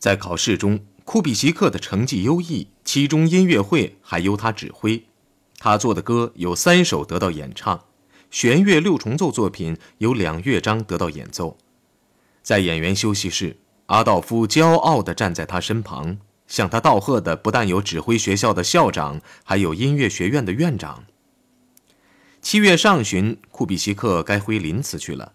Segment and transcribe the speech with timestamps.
[0.00, 5.04] 在考试中，库比西克的成绩优异，其中音乐会还由他指挥。
[5.58, 7.84] 他做的歌有三首得到演唱，
[8.30, 11.58] 弦乐六重奏作品有两乐章得到演奏。
[12.42, 21.04] 在演员休息室，阿道夫骄傲地站在他身旁，向他道贺的不但有指挥学校的校长，还有音乐学院的院长。
[22.40, 25.34] 七月上旬，库比西克该回林茨去了，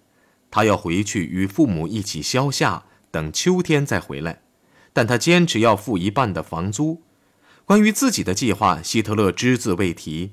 [0.49, 4.41] 他要回去与父母一起消夏，等秋天再回来。
[4.95, 7.01] 但他坚持要付一半的房租。
[7.65, 10.31] 关于自己的计划，希特勒只字未提。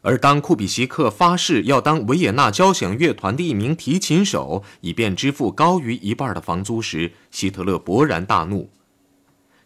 [0.00, 8.70] 而当库比西克发誓要当维也纳交响乐团的一名提琴手，以便支付高于一半的房租时，希特勒勃然大怒。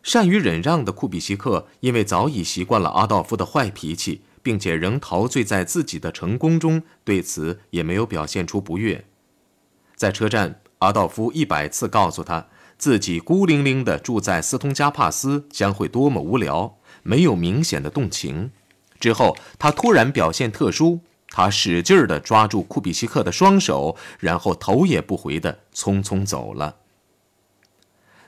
[0.02, 9.04] 善于忍让的库比西克，因为早已习惯了阿道夫的坏脾气，并且仍陶醉在自己的成功中，对此也没有表现出不悦。
[9.94, 12.48] 在车站，阿道夫一百次告诉他，
[12.82, 16.78] 自己孤零零地住在斯通加帕斯将会多么无聊。
[17.04, 18.50] 没有明显的动情，
[18.98, 26.78] 之后他突然表现特殊，他使劲地抓住库比西克的双手，然后头也不回地匆匆走了。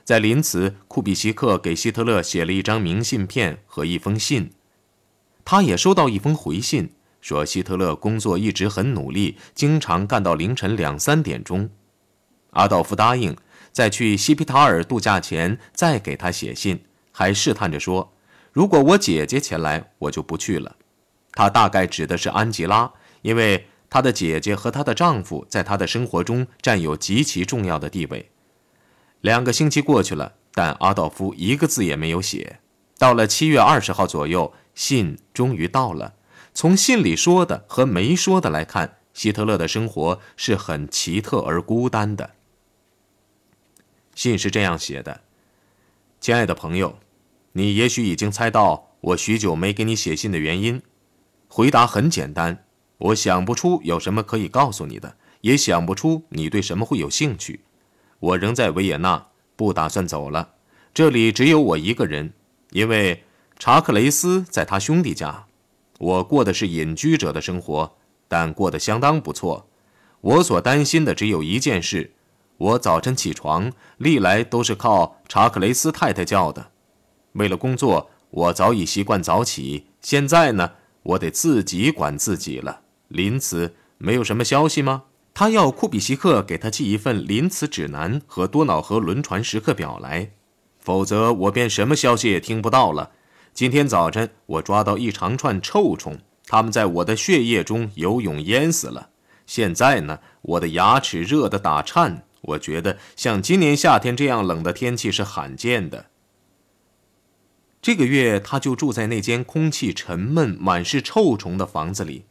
[0.05, 4.51] 在临茨，库比西克给希特勒写了一张明信片和一封信，
[5.43, 11.69] 他也收到一封回信，说希特勒工作一直很努力，经常干到凌晨两三点钟。
[12.51, 13.35] 阿道夫答应
[13.75, 18.13] 在去西皮塔尔度假前再给他写信，还试探着说。
[18.53, 20.77] 如果我姐姐前来，我就不去了。
[21.33, 22.89] 她大概指的是安吉拉，
[23.21, 28.31] 因为她的姐姐和她的丈夫在她的生活中占有极其重要的地位。
[29.19, 32.59] 两个星期过去了，但阿道夫一个字也没有写。
[32.97, 36.13] 到了七月二十号左右，信终于到了。
[36.53, 42.29] 从信里说的和没说的来看，希特勒的生活是很奇特而孤单的。
[44.15, 45.21] 信是这样写的
[46.19, 46.97] ：“亲爱的朋友。”
[47.57, 50.81] 你也许已经猜到我许久没给你写信的原因。
[51.47, 52.65] 回答很简单，
[52.97, 57.61] 我想不出有什么可以告诉你的，也想不出你对什么会有兴趣。
[58.19, 60.55] 我仍在维也纳，不打算走了。
[60.93, 62.33] 这里只有我一个人，
[62.71, 63.23] 因为
[63.57, 65.45] 查克雷斯在他兄弟家。
[65.99, 67.95] 我过的是隐居者的生活，
[68.27, 69.69] 但过得相当不错。
[70.19, 72.14] 我所担心的只有一件事：
[72.57, 76.71] 我早晨起床历来都是靠查克雷斯太太叫的。
[77.33, 79.87] 为了工作，我早已习惯早起。
[80.01, 80.71] 现在呢，
[81.03, 82.81] 我得自己管自己了。
[83.09, 85.03] 林茨没有什么消息吗？
[85.33, 90.31] 他要库比西克给他寄一份林茨指南和多瑙河轮船时刻表来，
[90.79, 93.11] 否则我便什么消息也听不到了。
[93.53, 99.09] 今天早晨我抓到一长串臭虫，它们在我的血液中游泳淹死了。
[99.45, 102.23] 现在呢，我的牙齿热得打颤。
[102.47, 106.07] 我觉得像今年夏天这样冷的天气是罕见的。
[107.81, 112.25] 这个月，他就住在那间空气沉闷、满是臭虫的房子里。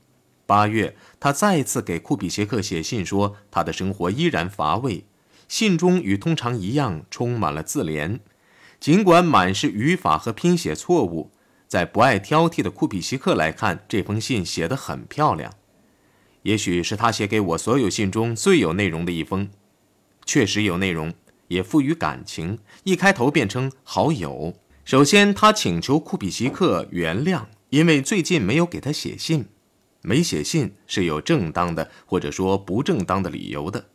[0.46, 5.04] 八月，他再次给库比谢克写信说，他的生活依然乏味。
[5.46, 8.18] 信中与通常一样，充满了自怜，
[8.80, 11.30] 尽管满是语法和拼写错误。
[11.68, 15.52] 在不爱挑剔的库比西克来看，这封信写得很漂亮。
[16.42, 19.48] 也许是他写给我所有信中最有内容的一封，
[20.24, 21.12] 确实有内容，
[21.48, 22.58] 也富于感情。
[22.84, 24.54] 一开头便称好友。
[24.84, 29.46] 首先，他请求库比西克原谅，因为最近没有给他写信。
[30.02, 33.86] 没写信是有正当的或者说不正当的理由的。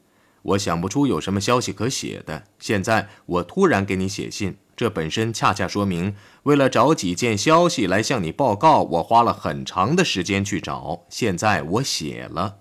[0.41, 2.45] 我想不出有什么消息可写的。
[2.57, 11.05] 现在我突然给你写信，这本身恰恰说明，为了找几件消息来向你报告，我花了很长的时间去找。
[11.09, 12.58] 现在我写了。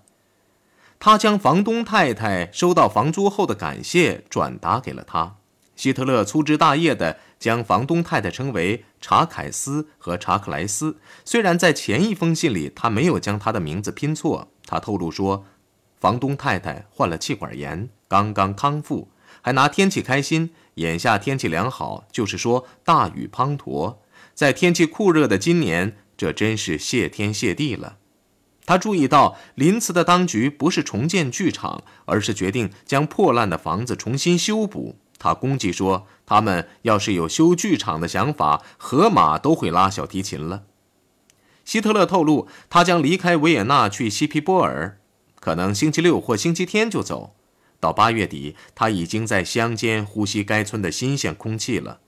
[0.99, 5.37] 他将房东太太收到房租后的感谢转达给了他。
[5.77, 10.97] 希特勒粗枝大叶地将房东太太称为查凯斯和查克莱斯。
[11.23, 15.45] 虽然在前一封信里他没有将他的名字拼错，他透露说，
[15.97, 19.09] 房东太太患了气管炎，刚刚康复，
[19.41, 20.51] 还拿天气开心。
[20.75, 23.97] 眼下天气良好，就是说大雨滂沱。
[24.33, 27.98] 在天气酷热的今年，这真是谢天谢地了。
[28.69, 34.95] 他注意到林茨的当局不是重建剧场，而是决定将破烂的房子重新修补。
[35.17, 40.65] 他攻击说：“他们要是有修剧场的想法，河马都会拉小提琴了。”
[41.65, 44.99] 希特勒透露，他将离开维也纳去西皮波尔，
[45.39, 47.33] 可能星期六或星期天就走。
[47.79, 52.01] 到八月底，他已经在乡间呼吸该村的新鲜空气了。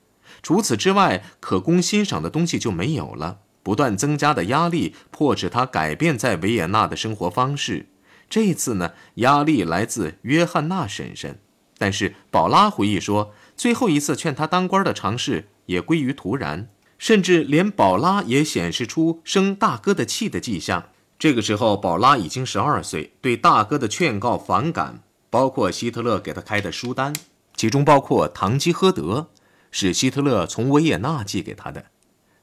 [0.43, 3.39] 除此之外，可供欣赏的东西就没有了。
[3.63, 7.87] 不断增加的压力迫使他改变在维也纳的生活方式。
[8.29, 11.39] 这次呢，压力来自约翰娜婶婶。
[11.77, 20.89] 但是宝拉回忆说，最后一次劝他当官的尝试也归于突然，甚至连宝拉也显示出生大哥的气的迹象。
[21.17, 27.13] 这个时候，宝拉已经十二岁，对大哥的劝告反感，包括希特勒给他开的书单，
[27.55, 29.29] 其中包括《堂吉诃德》，
[29.71, 31.85] 是希特勒从维也纳寄给他的。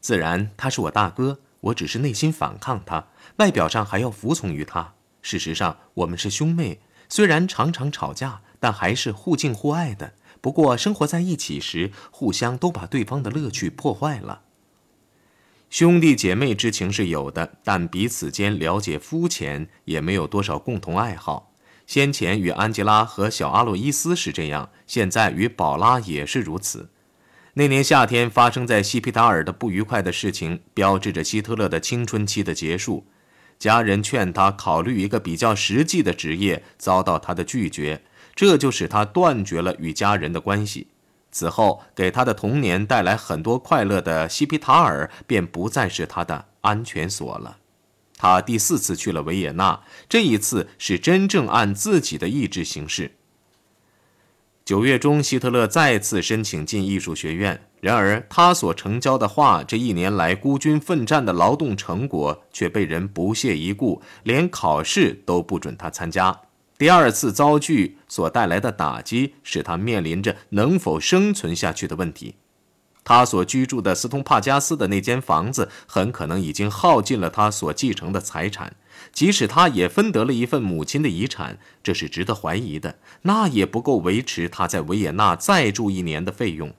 [0.08, 4.94] 自然，他是我大哥，我只是内心反抗他，外表上还要服从于他。
[5.20, 10.14] 事实上，我们是兄妹，虽然常常吵架，但还是互敬互爱的。
[10.40, 14.44] 不过，生活在一起时，互相都把对方的乐趣破坏了。
[15.69, 21.52] 兄弟姐妹之情是有的，但彼此间了解肤浅，也没有多少共同爱好。
[21.87, 26.88] 先前与安吉拉和小阿洛伊斯是这样，现在与宝拉也是如此。
[27.58, 33.05] 那年夏天发生在西皮塔尔的不愉快的事情，标志着希特勒的青春期的结束。
[33.58, 38.02] 家人劝他考虑一个比较实际的职业，遭到他的拒绝。
[38.37, 40.87] 这就使他断绝了与家人的关系。
[41.32, 47.56] 此后，给他的童年带来很多快乐的西皮塔尔便不再是他的安全所了。
[48.16, 53.16] 他第四次去了维也纳，这一次是真正按自己的意志行事。
[54.69, 66.38] 九月中，希特勒再次申请进艺术学院，然而他所成交的画，这一年来孤军奋战的劳动成果，却被人不屑一顾，连考试都不准他参加。
[66.76, 72.35] 第二次遭拒所带来的打击，使他面临着能否生存下去的问题。
[73.05, 78.77] 他所居住的斯通帕加斯的那间房子，很可能已经耗尽了他所继承的财产。
[79.12, 82.99] 即使他也分得了一份母亲的遗产，这是值得怀疑的。
[83.23, 86.75] 那也不够维持他在维也纳再住一年的费用。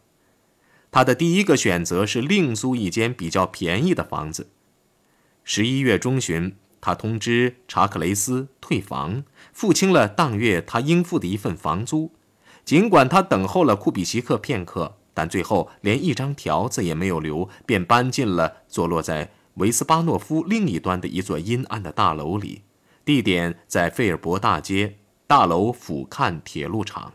[0.91, 4.49] 他的第一个选择是另租一间比较便宜的房子。
[5.43, 6.55] 十一月中旬。
[6.81, 12.13] 他通知查克雷斯退房，付清了当月他应付的一份房租。
[12.63, 22.61] 尽管他等候了库比西克片刻，但最后连一张条子也没有留，便搬进了坐落在维斯巴诺夫另一端的一座阴暗的大楼里，
[23.03, 24.95] 地点在费尔伯大街。
[25.27, 27.11] 大楼俯瞰铁路厂。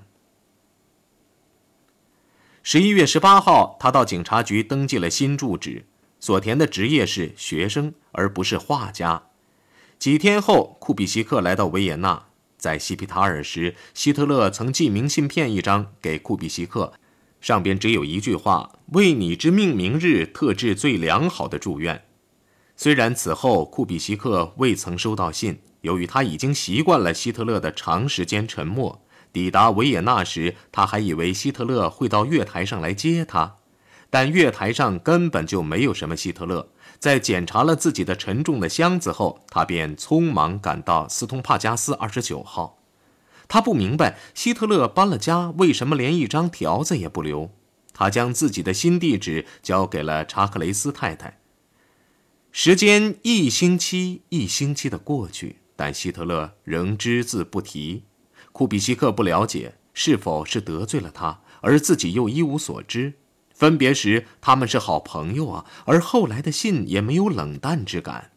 [2.62, 5.86] 十一月十八号，他到警察局登记了新住址，
[6.20, 9.22] 所填的职业是学生，而不是画家。
[9.98, 12.26] 几天后，库比西克来到维也纳。
[12.58, 16.92] 在西皮塔尔时，希特勒曾寄明信片一张给库比西克，
[17.44, 22.04] 上边只有一句话：“为你之命名日特致最良好的祝愿。”
[22.74, 29.04] 虽然此后库比西克未曾收到信，由于他已经习惯了希特勒的长时间沉默。
[29.30, 33.56] 抵达维也纳时，他还以为希特勒会到月台上来接他，
[34.08, 36.70] 但月台上根本就没有什么希特勒。
[36.98, 42.78] 在检查了自己的沉重的箱子后，他便匆忙赶到斯通帕加斯二十九号。
[43.48, 47.50] 他不明白希特勒搬了家，为什么连一张条子也不留。
[47.92, 51.38] 他将自己的新地址交给了查克雷斯太太。
[52.50, 58.04] 时间一星期一星期的过去，但希特勒仍只字不提。
[58.52, 63.14] 库比西克不了解是否是得罪了他，而自己又一无所知。
[63.52, 68.32] 分别时，他们是好朋友啊，而后来的信也没有冷淡之感。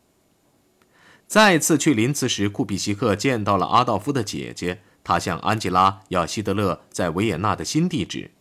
[1.28, 8.32] 再次去林茨时，库比西克见到了阿道夫的姐姐，他向安吉拉要希特勒在维也纳的新地址。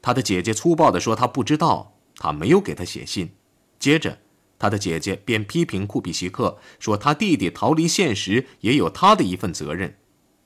[0.00, 3.32] 他的姐姐粗暴地说：“他不知道，他没有给他写信。”
[3.80, 4.20] 接着，
[4.60, 9.96] 他的姐姐便批评库比西克说：“他弟弟逃离现实，也有他的一份责任。”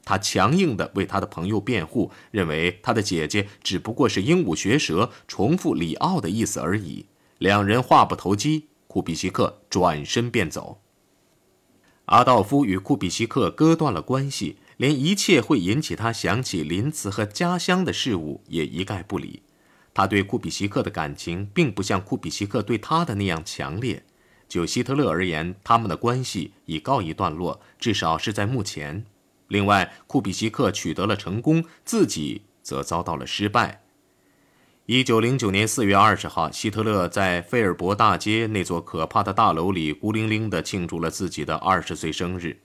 [0.05, 7.05] 他强硬地为他的朋友辩护，认为他的姐姐只不过是鹦鹉学舌，重复里奥的意思而已。
[7.37, 10.81] 两人话不投机，库比西克转身便走。
[12.07, 19.45] 阿道夫与库比西克割断了关系，连一切会引起他想起林茨和家乡的事物也一概不理。
[19.95, 24.05] 他对库比西克的感情并不像库比西克对他的那样强烈。
[24.49, 29.07] 就希特勒而言，他们的关系已告一段落，至少是在目前。
[29.47, 33.85] 另外，库比西克取得了成功，自己则遭到了失败。
[34.87, 42.59] 一九零九年四月二十号，希特勒在费尔伯大街那座可怕的大楼里孤零零地庆祝了自己的二十岁生日。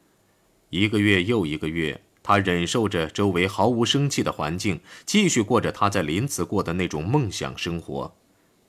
[0.72, 8.14] 一个月又一个月，他忍受着周围毫无生气的环境，继续过着他在林茨过的那种梦想生活。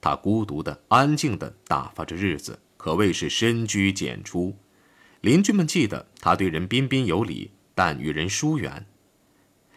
[0.00, 4.54] 他孤独的、安静的打发着日子，可谓是深居简出。
[5.22, 7.50] 邻居们记得他对人彬彬有礼。
[7.74, 8.86] 但与人疏远。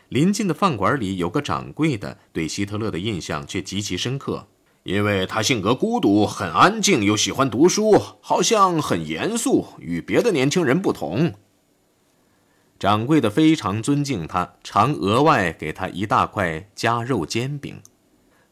[0.10, 4.48] 临近的饭馆里有个掌柜的，对希特勒的印象却极其深刻，
[4.84, 11.34] 因为他性格孤独，很安静，又喜欢读书，好像很严肃，与别的年轻人不同。
[12.82, 17.80] 掌柜的非常尊敬他，常额外给他一大块夹肉煎饼。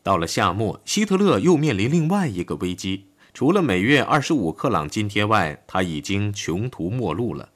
[0.04, 3.08] 到了夏末，希特勒又面临另外一个危机。
[3.34, 7.50] 除了每月二十五克朗津贴外，他已经穷途末路了。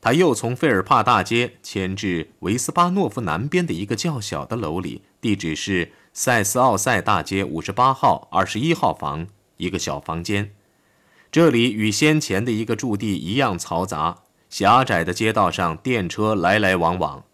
[0.00, 9.26] 他又从费尔帕大街迁至维斯巴诺夫南边的一个较小的楼里，地址是塞斯奥塞大街五十八号二十一号房，
[9.58, 10.52] 一个小房间。
[11.30, 14.22] 这里与先前的一个驻地一样嘈杂，
[14.54, 17.24] 狭窄的街道上电车来来往往。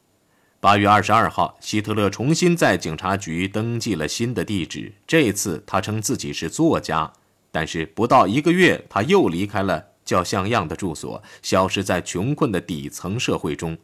[0.59, 7.13] 八月二十二号，希特勒重新在警察局登记了新的地址，这次他称自己是作家。
[7.51, 13.77] 但是不到一个月，他又离开了较像样的住所，消失在穷困的底层社会中。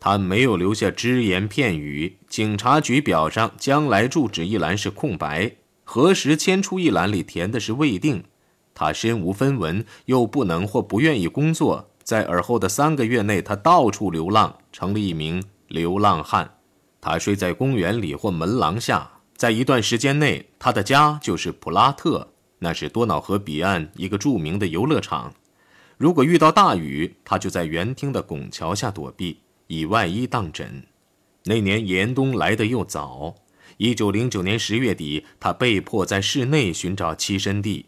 [0.00, 2.16] 他没有留下只言片语。
[2.26, 5.52] 警察局表上将来住址一栏是空白，
[5.84, 8.24] 何时迁出一栏里填的是未定。
[8.72, 16.54] 他身无分文，又不能或不愿意工作，在而后的三个月内，他到处流浪，成了一名流浪汉。
[17.02, 19.20] 他睡在公园里或门廊下。
[19.36, 22.32] 在一段时间内，他的家就是普拉特。
[22.60, 25.34] 那是多瑙河彼岸一个著名的游乐场。
[25.98, 30.86] 如果遇到大雨，他就在园厅的拱桥下躲避，以外衣当枕。
[31.44, 33.34] 那年严冬来得又早。
[33.76, 37.84] 一九零九年十月底，他被迫在室内寻找栖身地。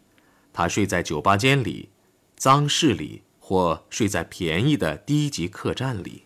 [0.52, 1.88] 他睡在酒吧间里、
[2.36, 6.22] 脏室里，或睡在便宜的低级客栈里。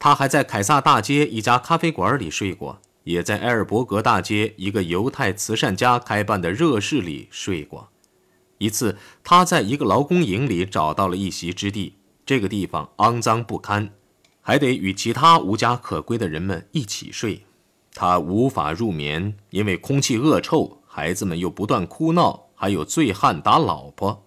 [0.00, 2.80] 他还在凯撒大街一家咖啡馆里睡过。
[3.04, 7.90] 也在埃尔伯格大街一个犹太慈善家开办的热室里睡过。
[8.58, 11.94] 一次，他在一个劳工营里找到了一席之地。
[12.24, 13.92] 这个地方肮脏不堪，
[14.40, 17.44] 还得与其他无家可归的人们一起睡。
[17.94, 24.26] 他无法入眠，因为空气恶臭，孩子们又不断哭闹，还有醉汉打老婆。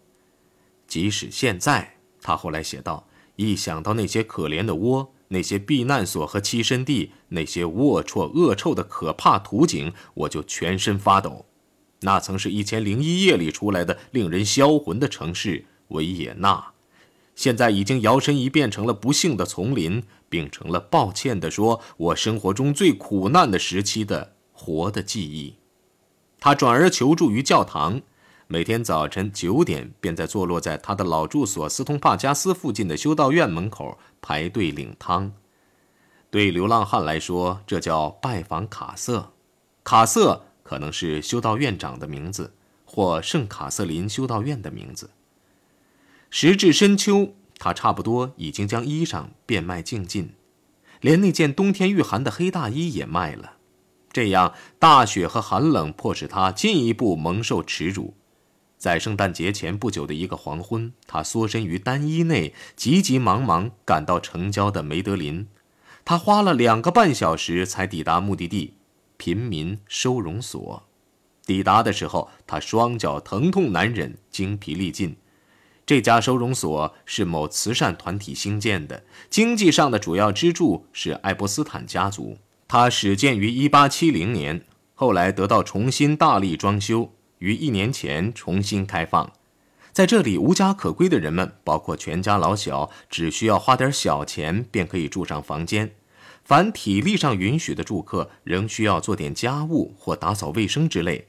[0.88, 5.14] 即使现在，他后来写道，一想到那些可怜的窝。
[5.32, 11.46] 那些避难所和栖身地，那些龌龊恶臭的可怕图景，我就全身发抖。
[12.00, 16.72] 那曾是一千零一夜里出来的令人销魂的城市维也纳，
[17.36, 25.54] 现在已经摇身一变成了不幸的丛林，并成了抱歉地说，我生活中最苦难的时期的活的记忆。
[26.40, 28.02] 他转而求助于教堂。
[28.52, 35.32] 每天早晨九点，便在坐落在他的老住所斯通帕加斯附近的修道院门口排队领汤。
[36.32, 39.34] 对流浪汉来说，这叫拜访卡瑟。
[39.84, 45.12] 卡瑟可能是修道院长的名字，或圣卡瑟琳修道院的名字。
[46.32, 50.34] 时至深秋，他差不多已经将衣裳变卖净尽，
[51.02, 53.58] 连那件冬天御寒的黑大衣也卖了。
[54.12, 58.16] 这样，大雪和寒冷迫使他进一步蒙受耻辱。
[58.80, 65.46] 在圣诞节前不久的一个黄昏，他缩身于单衣内，急急忙忙赶到城郊的梅德林。
[66.06, 68.76] 他花了两个半小时才抵达目的地——
[69.18, 70.88] 贫民收容所。
[71.46, 75.18] 抵达的时候，他双脚疼痛难忍，精疲力尽。
[75.86, 82.38] 这家收容所是某慈善团体兴建的，经济上的主要支柱是爱波斯坦家族。
[82.68, 87.12] 它始建于1870年，后来得到重新大力装修。
[87.40, 89.32] 于一年前重新开放，
[89.92, 95.92] 在这里无家可归的人们，包括全家老小，只需要花点小钱便可以住上房间。
[96.44, 101.28] 凡体力上允许的住客，仍需要做点家务或打扫卫生之类。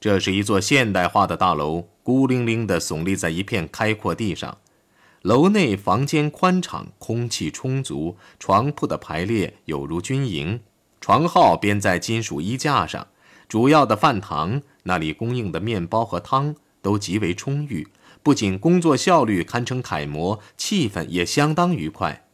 [0.00, 4.58] 这是一座现代化的大楼，孤零零地耸立在一片开阔地上。
[5.22, 10.60] 楼内房间宽敞，空气充足，床铺的排列有如军营，
[11.00, 13.08] 床号编在金属衣架上。
[13.48, 17.88] 主要的饭堂那里供应的面包和汤都极为充裕，
[18.22, 22.24] 不仅工作效率堪称楷模，气氛也相当愉快。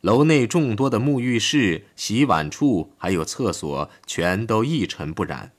[0.00, 5.52] 楼内众多的沐浴室、洗碗处还有厕所全都一尘不染。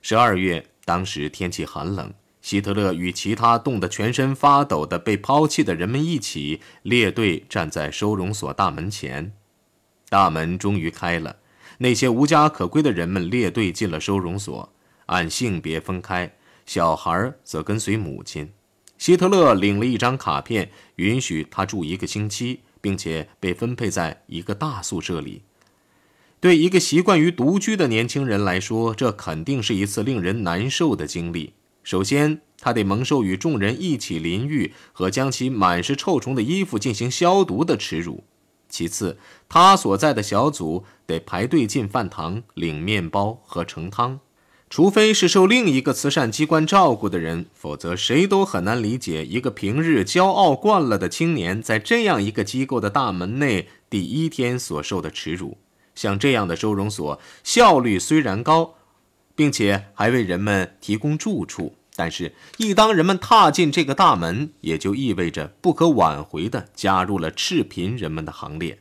[0.00, 9.32] 十二月，当时天气寒冷，希特勒与其他冻得全身发抖的被抛弃的人们一起列队站在收容所大门前，
[10.08, 11.38] 大门终于开了。
[11.78, 14.72] 那些无家可归的人们列队进了收容所，
[15.10, 16.32] 按性别分开，
[16.64, 18.52] 小孩则跟随母亲。
[18.96, 25.42] 希特勒领了一张卡片，允许他住一个星期，并且被分配在一个大宿舍里。
[26.38, 31.54] 对一个习惯于独居的年轻人来说，这肯定是一次令人难受的经历。
[31.82, 38.22] 首先，他得蒙受与众人一起淋浴和将其满是臭虫的衣服进行消毒的耻辱。
[38.68, 44.20] 其次，他所在的小组得排队进饭堂领面包和盛汤，
[44.70, 55.58] 除非是受另一个慈善机关照顾的人，否则谁都很难理解一个平日骄傲惯了的青年在这样一个机构的大门内第一天所受的耻辱。
[55.96, 58.74] 像这样的收容所，效率虽然高，
[59.34, 61.74] 并且还为人们提供住处。
[61.96, 68.78] 但是，一当人们踏进这个大门，也就意味着不可挽回的加入了赤贫人们的行列。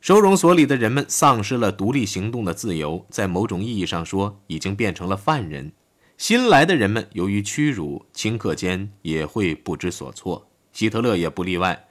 [0.00, 5.72] 收容所里的人们丧失了独立行动的自由，在某种意义上说，已经变成了犯人。
[6.16, 10.48] 新来的人们由于屈辱，顷刻间也会不知所措。
[10.72, 11.88] 希特勒也不例外。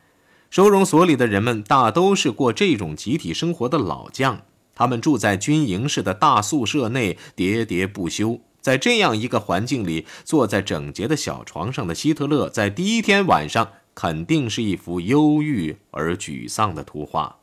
[0.50, 4.42] 收容所里的人们大都是过这种集体生活的老将，
[4.74, 8.40] 他们住在军营式的大宿舍内，喋喋不休。
[8.62, 17.40] 在这样一个环境里，坐在整洁的小床上的希特勒，在第一天晚上肯定是一幅忧郁而沮丧的图画。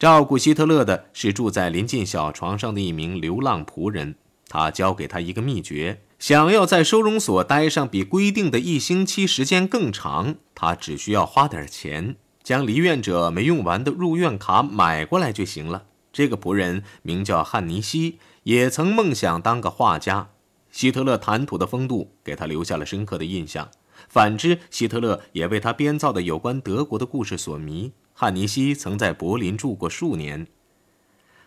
[0.00, 4.14] 照顾希特勒的是住在临近小床上的一名流浪仆人，
[4.48, 15.82] 他教给他一个秘诀：想要在收容所待上比规定的一星期时间更长，他只需要花点钱，将离院者没用完的入院卡买过来就行了。
[16.10, 18.18] 这个仆人名叫汉尼西。
[18.44, 20.30] 也曾梦想当个画家，
[20.70, 23.68] 希特勒谈吐的风度给他留下了深刻的印象。
[24.08, 27.92] 反之，希特勒也为他编造的有关德国的故事所迷。
[28.20, 30.46] 汉尼西曾在柏林住过数年，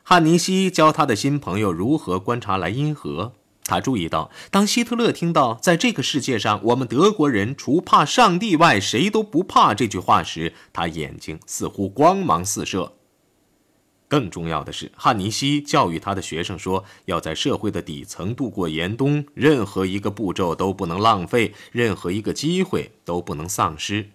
[0.01, 3.33] 汉尼西教他的新朋友如何观察莱茵河。
[3.63, 12.93] 他注意到，当希特勒听到“在这个世界上，我们德国人除怕上帝外，谁都不怕”这句话时，他眼睛似乎光芒四射。
[14.07, 24.09] 更重要的是，汉尼西教育他的学生说：“要在社会的底层度过严冬，任何一个步骤都不能浪费，任何一个机会都不能丧失。”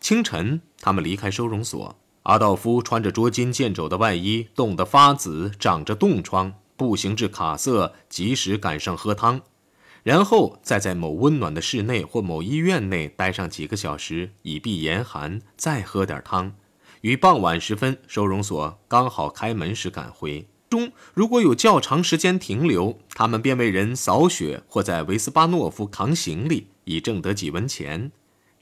[0.00, 1.96] 清晨，他们离开收容所。
[2.24, 9.40] 阿道夫穿着捉襟见肘的外衣，冻得发紫，长着冻疮，步行至卡瑟，及时赶上喝汤，
[10.02, 16.52] 然后再在某温暖的室内或某医院内待上几个小时，以避严寒，再喝点汤。
[17.02, 20.48] 于傍晚时分，收容所刚好开门时赶回。
[20.68, 28.10] 中如果有较长时间停留，他们便为人扫雪或在维斯巴诺夫扛行李，以挣得几文钱。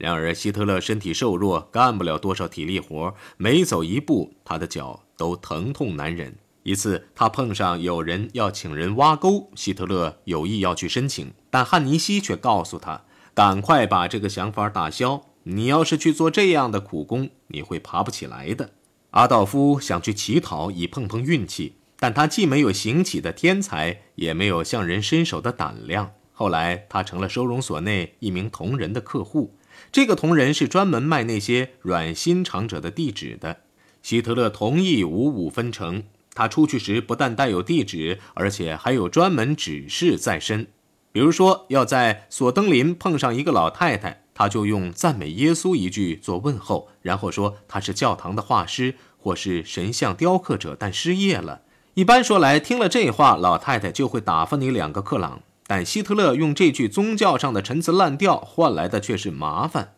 [0.04, 6.36] 然而希特勒身体瘦弱，干不了多少体力活，每走一步，他的脚都疼痛难忍。
[6.62, 15.22] 一次，他碰上有人要请人挖沟，希特勒有意要去申请，但汉尼西却告诉他，赶快把这个想法打消。
[15.44, 18.72] 你要是去做这样的苦工，你会爬不起来的。
[19.12, 26.12] 阿道夫想去乞讨以碰碰运气，但他既没有行乞的天才，也没有向人伸手的胆量。
[26.32, 29.54] 后来，他成了收容所内一名同人的客户。
[29.92, 33.58] 这个同人是专门卖那些软心肠者的地址的。
[34.02, 36.04] 希特勒同意五五分成。
[36.34, 40.66] 他出去时不但带有地址，而且还有专门指示在身。
[41.12, 44.22] 比如说，要在索登林碰上一个老太太。
[44.36, 51.60] 他就用赞美耶稣一句做问候，然后说他是教堂的画师或是神像雕刻者，但失业了。
[51.94, 55.42] 一般说来，听了这话，老太太就会打发你两个克朗。
[55.66, 59.94] 但希特勒用这句宗教上的陈词滥调换来的却是麻烦。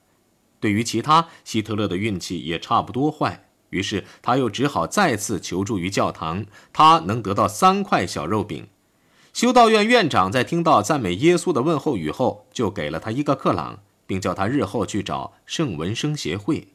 [0.60, 3.48] 对于其他，希特勒的运气也差不多坏。
[3.70, 8.68] 于是他又只好再次求助于教堂，他能得到三块小肉饼。
[9.32, 13.80] 修道院院长在听到赞美耶稣的问候语后，就给了他一个克朗。
[14.06, 16.68] 并叫他日后去找圣文生协会。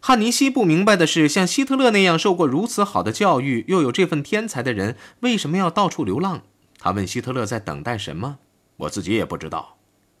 [0.00, 6.42] 汉尼西不明白的是，像希特勒那样受过如此好的教育，又有这份天才的人，为什么要到处流浪？
[6.84, 8.40] 他问希特勒在等待什么？
[8.76, 9.78] 我自己也不知道。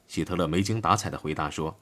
[0.08, 1.78] 希特勒没精打采地回答说：“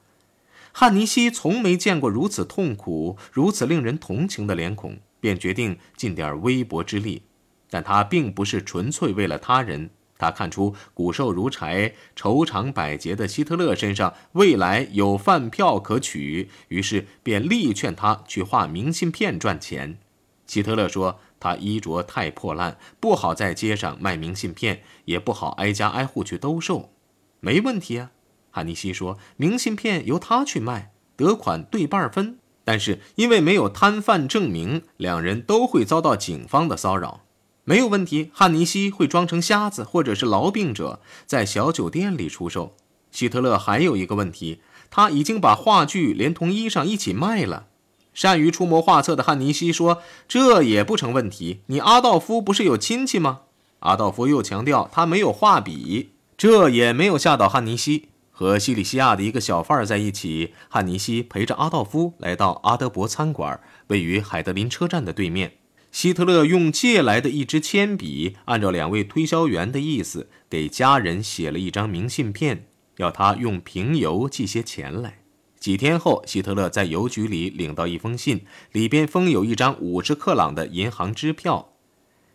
[0.75, 7.21] 汉尼西从没见过如此痛苦、如此令人同情的脸孔，便决定尽点微薄之力。
[7.69, 19.97] 但他并不是纯粹为了他人。”他看出骨瘦如柴、愁肠百结的希特勒身上未来有饭票可取，于是便力劝他去画明信片赚钱。
[20.45, 26.91] 希特勒说：“他衣着太破烂，不好在街上卖明信片，也不好挨家挨户去兜售。”
[27.39, 28.11] 没问题啊，
[28.51, 32.37] 汉尼西说：“明信片由他去卖，得款对半分。
[32.65, 37.21] 但是因为没有摊贩证明，两人都会遭到警方的骚扰。”
[37.65, 42.75] 没有问题，汉尼西会装成瞎子或者是痨病者，在小酒店里出售。
[43.09, 47.67] 希特勒还有一个问题，他已经把话剧连同衣裳一起卖了。
[48.13, 51.61] 善于出谋划策的汉尼西说：“这也不成问题。
[51.67, 53.41] 你阿道夫不是有亲戚吗？”
[53.79, 58.09] 阿道夫又强调他没有画笔，这也没有吓倒汉尼西。
[58.35, 65.53] 和西里西亚的一个小贩在一起，汉尼西陪着阿道夫来到阿德伯餐馆，位于海德林车站的对面。
[65.91, 72.65] 希特勒用借来的一支铅笔，按照两位推销员的意思，给家人写了一张明信片，
[72.97, 75.19] 要他用平邮寄些钱来。
[75.63, 81.69] 几天后，希特勒在邮局里领到一封信，里边封有一张五十克朗的银行支票。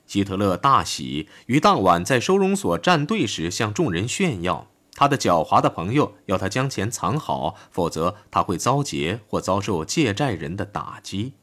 [0.06, 4.70] 希特勒大喜，于当晚在收容所站队时向众人炫耀。
[4.94, 11.34] 他的狡猾的朋友要他将钱藏好，否则他会遭劫或遭受借债人的打击。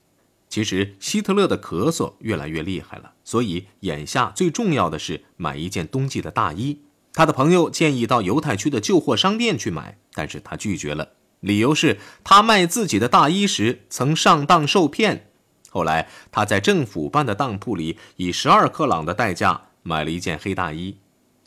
[0.50, 6.80] 其实，希特勒的咳嗽越来越厉害了，所以眼下最重要的是买一件冬季的大衣。
[7.14, 15.30] 他的朋友建议到犹太区的旧货商店去买，但是他拒绝了，理由是他卖自己的大衣时曾上当受骗。
[15.70, 20.98] 后来，他在政府办的当铺里以十二克朗的代价买了一件黑大衣。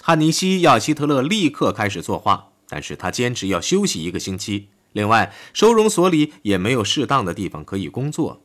[0.03, 4.69] 汉尼西亚希特勒立刻开始作画，但是他坚持要休息一个星期。
[4.93, 8.43] 另外，收容所里也没有适当的地方可以工作。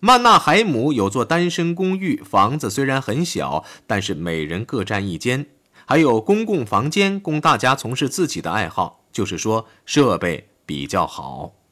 [0.00, 5.46] 曼纳海姆有座单身公寓，房子虽然很小，但是每人各占一间。
[5.86, 11.63] 还有公共房间供大家从事自己的爱好，就是说设备比较好。